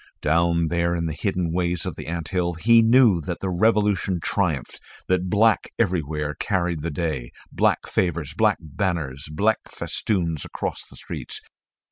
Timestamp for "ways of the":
1.51-2.07